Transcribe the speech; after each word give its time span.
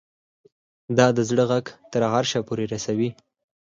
دا 0.97 1.07
د 1.17 1.19
زړه 1.29 1.43
غږ 1.51 1.65
تر 1.91 2.01
عرشه 2.13 2.39
پورې 2.47 2.65
رسوي 2.73 3.09